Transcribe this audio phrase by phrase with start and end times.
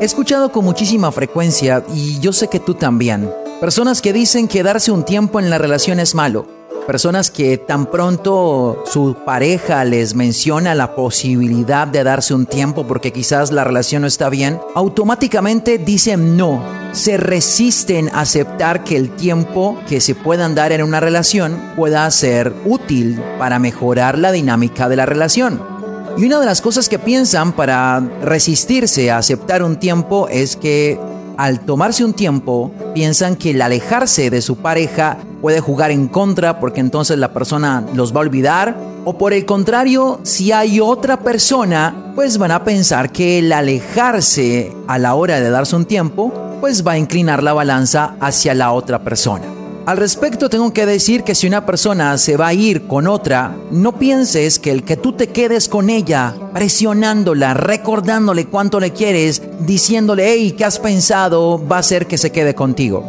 [0.00, 4.62] He escuchado con muchísima frecuencia, y yo sé que tú también, personas que dicen que
[4.62, 6.46] darse un tiempo en la relación es malo.
[6.86, 13.12] Personas que tan pronto su pareja les menciona la posibilidad de darse un tiempo porque
[13.12, 16.64] quizás la relación no está bien, automáticamente dicen no.
[16.92, 22.10] Se resisten a aceptar que el tiempo que se puedan dar en una relación pueda
[22.10, 25.79] ser útil para mejorar la dinámica de la relación.
[26.16, 30.98] Y una de las cosas que piensan para resistirse a aceptar un tiempo es que
[31.36, 36.60] al tomarse un tiempo piensan que el alejarse de su pareja puede jugar en contra
[36.60, 41.20] porque entonces la persona los va a olvidar o por el contrario, si hay otra
[41.20, 46.32] persona, pues van a pensar que el alejarse a la hora de darse un tiempo,
[46.60, 49.44] pues va a inclinar la balanza hacia la otra persona.
[49.90, 53.56] Al respecto tengo que decir que si una persona se va a ir con otra,
[53.72, 59.42] no pienses que el que tú te quedes con ella, presionándola, recordándole cuánto le quieres,
[59.58, 61.60] diciéndole, hey, ¿qué has pensado?
[61.66, 63.02] va a hacer que se quede contigo.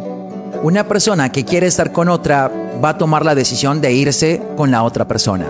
[0.64, 2.50] Una persona que quiere estar con otra
[2.84, 5.46] va a tomar la decisión de irse con la otra persona.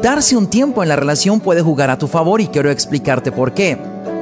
[0.00, 3.54] Darse un tiempo en la relación puede jugar a tu favor y quiero explicarte por
[3.54, 3.76] qué.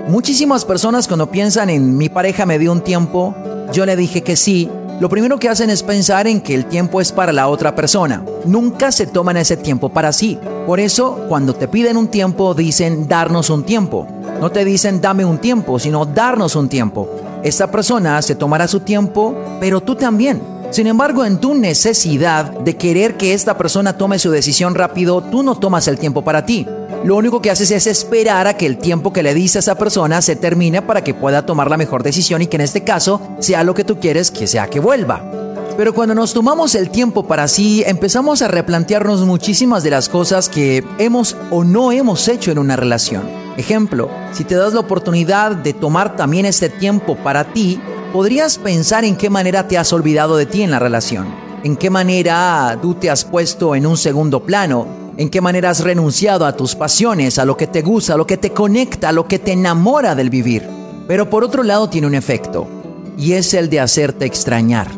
[0.09, 3.35] Muchísimas personas cuando piensan en mi pareja me dio un tiempo,
[3.71, 7.01] yo le dije que sí, lo primero que hacen es pensar en que el tiempo
[7.01, 8.25] es para la otra persona.
[8.45, 10.39] Nunca se toman ese tiempo para sí.
[10.67, 14.09] Por eso, cuando te piden un tiempo, dicen darnos un tiempo.
[14.41, 17.09] No te dicen dame un tiempo, sino darnos un tiempo.
[17.45, 20.43] Esta persona se tomará su tiempo, pero tú también.
[20.71, 25.45] Sin embargo, en tu necesidad de querer que esta persona tome su decisión rápido, tú
[25.45, 26.67] no tomas el tiempo para ti
[27.05, 29.77] lo único que haces es esperar a que el tiempo que le dice a esa
[29.77, 33.21] persona se termine para que pueda tomar la mejor decisión y que en este caso
[33.39, 35.23] sea lo que tú quieres que sea que vuelva.
[35.77, 40.49] Pero cuando nos tomamos el tiempo para sí, empezamos a replantearnos muchísimas de las cosas
[40.49, 43.29] que hemos o no hemos hecho en una relación.
[43.57, 47.81] Ejemplo, si te das la oportunidad de tomar también este tiempo para ti,
[48.13, 51.29] podrías pensar en qué manera te has olvidado de ti en la relación,
[51.63, 55.81] en qué manera tú te has puesto en un segundo plano, en qué manera has
[55.81, 59.13] renunciado a tus pasiones, a lo que te gusta, a lo que te conecta, a
[59.13, 60.67] lo que te enamora del vivir.
[61.09, 62.69] Pero por otro lado tiene un efecto,
[63.19, 64.89] y es el de hacerte extrañar.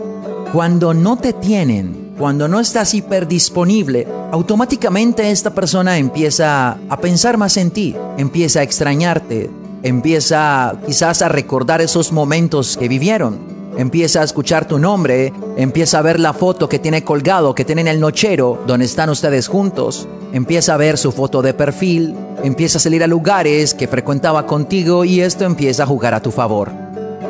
[0.53, 7.57] Cuando no te tienen, cuando no estás hiperdisponible, automáticamente esta persona empieza a pensar más
[7.57, 9.49] en ti, empieza a extrañarte,
[9.83, 13.50] empieza quizás a recordar esos momentos que vivieron
[13.81, 17.81] empieza a escuchar tu nombre, empieza a ver la foto que tiene colgado, que tiene
[17.81, 22.77] en el nochero, donde están ustedes juntos, empieza a ver su foto de perfil, empieza
[22.77, 26.71] a salir a lugares que frecuentaba contigo y esto empieza a jugar a tu favor.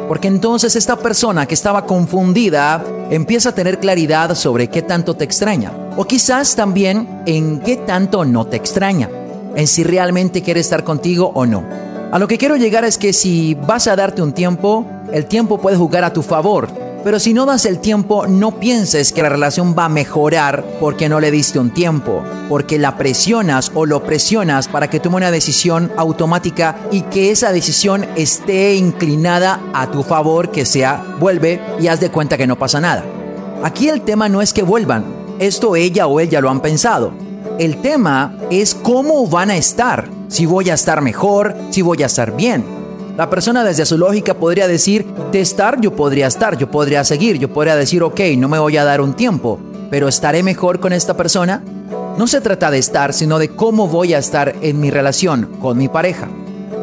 [0.09, 5.25] Porque entonces esta persona que estaba confundida empieza a tener claridad sobre qué tanto te
[5.25, 5.73] extraña.
[5.97, 9.09] O quizás también en qué tanto no te extraña.
[9.55, 11.90] En si realmente quiere estar contigo o no.
[12.13, 15.61] A lo que quiero llegar es que si vas a darte un tiempo, el tiempo
[15.61, 16.69] puede jugar a tu favor.
[17.05, 21.09] Pero si no das el tiempo, no pienses que la relación va a mejorar porque
[21.09, 25.31] no le diste un tiempo, porque la presionas o lo presionas para que tome una
[25.31, 31.87] decisión automática y que esa decisión esté inclinada a tu favor, que sea vuelve y
[31.87, 33.05] haz de cuenta que no pasa nada.
[33.63, 35.05] Aquí el tema no es que vuelvan,
[35.39, 37.13] esto ella o él ya lo han pensado.
[37.59, 42.07] El tema es cómo van a estar, si voy a estar mejor, si voy a
[42.07, 42.65] estar bien.
[43.17, 47.39] La persona desde su lógica podría decir, de estar yo podría estar, yo podría seguir,
[47.39, 49.61] yo podría decir, ok, no me voy a dar un tiempo,
[49.91, 51.63] pero ¿estaré mejor con esta persona?
[52.17, 55.77] No se trata de estar, sino de cómo voy a estar en mi relación con
[55.77, 56.29] mi pareja.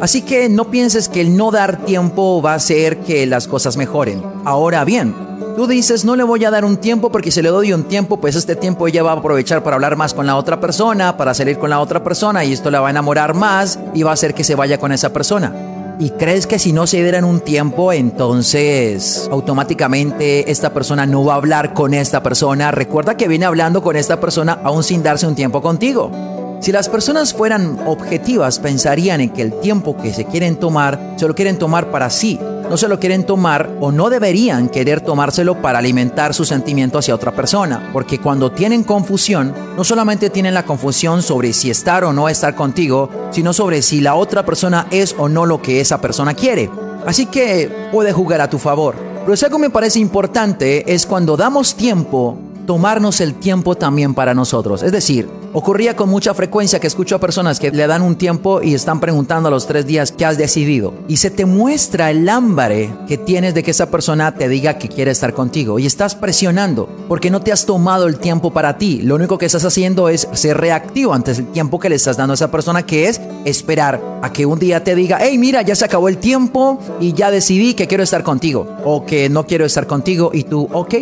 [0.02, 3.78] Así que no pienses que el no dar tiempo va a hacer que las cosas
[3.78, 4.22] mejoren.
[4.46, 5.16] Ahora bien,
[5.58, 8.18] tú dices, no le voy a dar un tiempo porque si le doy un tiempo,
[8.18, 11.34] pues este tiempo ella va a aprovechar para hablar más con la otra persona, para
[11.34, 14.14] salir con la otra persona y esto la va a enamorar más y va a
[14.14, 15.96] hacer que se vaya con esa persona.
[15.98, 21.34] ¿Y crees que si no se dieran un tiempo, entonces automáticamente esta persona no va
[21.34, 22.70] a hablar con esta persona?
[22.70, 26.12] Recuerda que viene hablando con esta persona aún sin darse un tiempo contigo.
[26.60, 31.28] Si las personas fueran objetivas, pensarían en que el tiempo que se quieren tomar, se
[31.28, 32.40] lo quieren tomar para sí,
[32.70, 37.16] no se lo quieren tomar o no deberían querer tomárselo para alimentar su sentimiento hacia
[37.16, 37.90] otra persona.
[37.94, 42.56] Porque cuando tienen confusión, no solamente tienen la confusión sobre si estar o no estar
[42.56, 46.70] contigo, sino sobre si la otra persona es o no lo que esa persona quiere.
[47.06, 48.96] Así que puede jugar a tu favor.
[49.24, 54.36] Pero si algo me parece importante es cuando damos tiempo, tomarnos el tiempo también para
[54.36, 54.84] nosotros.
[54.84, 58.62] Es decir, Ocurría con mucha frecuencia que escucho a personas que le dan un tiempo
[58.62, 60.94] y están preguntando a los tres días qué has decidido.
[61.08, 64.88] Y se te muestra el hambre que tienes de que esa persona te diga que
[64.88, 65.80] quiere estar contigo.
[65.80, 69.02] Y estás presionando porque no te has tomado el tiempo para ti.
[69.02, 72.34] Lo único que estás haciendo es ser reactivo ante el tiempo que le estás dando
[72.34, 75.76] a esa persona, que es esperar a que un día te diga, hey, mira, ya
[75.76, 78.68] se acabó el tiempo y ya decidí que quiero estar contigo.
[78.84, 80.96] O que no quiero estar contigo y tú, ok,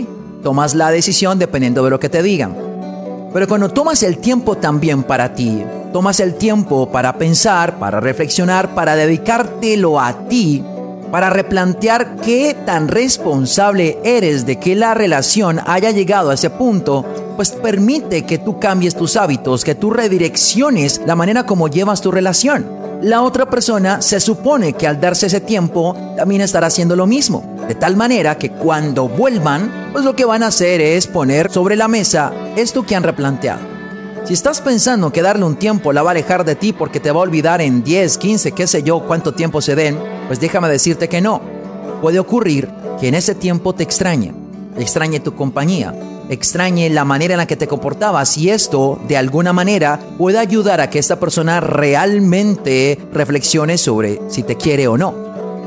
[0.46, 2.56] tomas la decisión dependiendo de lo que te digan.
[3.34, 8.76] Pero cuando tomas el tiempo también para ti, tomas el tiempo para pensar, para reflexionar,
[8.76, 10.64] para dedicártelo a ti,
[11.10, 17.04] para replantear qué tan responsable eres de que la relación haya llegado a ese punto,
[17.36, 22.12] pues permite que tú cambies tus hábitos, que tú redirecciones la manera como llevas tu
[22.12, 22.85] relación.
[23.02, 27.56] La otra persona se supone que al darse ese tiempo también estará haciendo lo mismo.
[27.68, 31.76] De tal manera que cuando vuelvan, pues lo que van a hacer es poner sobre
[31.76, 33.62] la mesa esto que han replanteado.
[34.24, 37.12] Si estás pensando que darle un tiempo la va a alejar de ti porque te
[37.12, 40.68] va a olvidar en 10, 15, qué sé yo, cuánto tiempo se den, pues déjame
[40.68, 41.42] decirte que no.
[42.02, 42.70] Puede ocurrir
[43.00, 44.34] que en ese tiempo te extrañe,
[44.78, 45.94] extrañe tu compañía,
[46.30, 50.82] extrañe la manera en la que te comportabas y esto de alguna manera puede ayudar
[50.82, 55.26] a que esta persona realmente reflexione sobre si te quiere o no.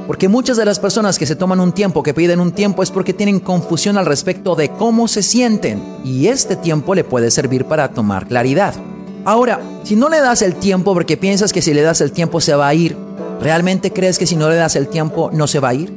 [0.09, 2.91] Porque muchas de las personas que se toman un tiempo, que piden un tiempo, es
[2.91, 5.83] porque tienen confusión al respecto de cómo se sienten.
[6.03, 8.75] Y este tiempo le puede servir para tomar claridad.
[9.27, 12.41] Ahora, si no le das el tiempo porque piensas que si le das el tiempo
[12.41, 12.97] se va a ir,
[13.43, 15.93] ¿realmente crees que si no le das el tiempo no se va a ir?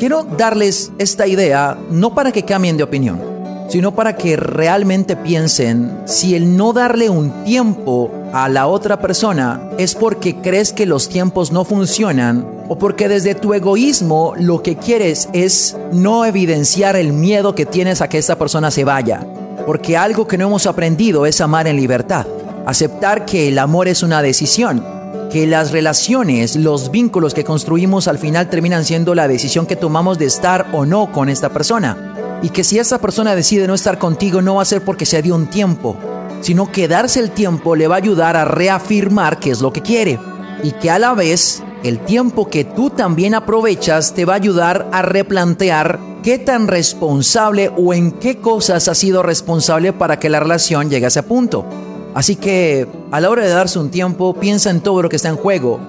[0.00, 3.20] Quiero darles esta idea no para que cambien de opinión,
[3.68, 9.70] sino para que realmente piensen si el no darle un tiempo a la otra persona
[9.78, 14.76] es porque crees que los tiempos no funcionan o porque desde tu egoísmo lo que
[14.76, 19.26] quieres es no evidenciar el miedo que tienes a que esta persona se vaya.
[19.66, 22.26] Porque algo que no hemos aprendido es amar en libertad,
[22.66, 24.84] aceptar que el amor es una decisión,
[25.30, 30.18] que las relaciones, los vínculos que construimos al final terminan siendo la decisión que tomamos
[30.18, 32.27] de estar o no con esta persona.
[32.42, 35.22] Y que si esa persona decide no estar contigo no va a ser porque se
[35.22, 35.96] dio un tiempo,
[36.40, 39.82] sino que darse el tiempo le va a ayudar a reafirmar qué es lo que
[39.82, 40.18] quiere.
[40.62, 44.88] Y que a la vez el tiempo que tú también aprovechas te va a ayudar
[44.92, 50.40] a replantear qué tan responsable o en qué cosas has sido responsable para que la
[50.40, 51.64] relación llegue a ese punto.
[52.14, 55.28] Así que a la hora de darse un tiempo, piensa en todo lo que está
[55.28, 55.80] en juego,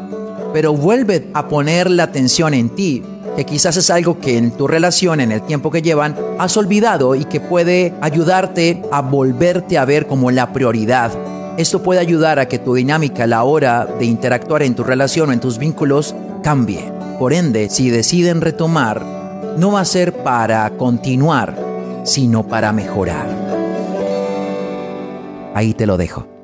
[0.53, 3.03] pero vuelve a poner la atención en ti,
[3.35, 7.15] que quizás es algo que en tu relación, en el tiempo que llevan, has olvidado
[7.15, 11.11] y que puede ayudarte a volverte a ver como la prioridad.
[11.57, 15.29] Esto puede ayudar a que tu dinámica a la hora de interactuar en tu relación
[15.29, 16.91] o en tus vínculos cambie.
[17.19, 19.03] Por ende, si deciden retomar,
[19.57, 21.55] no va a ser para continuar,
[22.05, 23.27] sino para mejorar.
[25.53, 26.38] Ahí te lo dejo.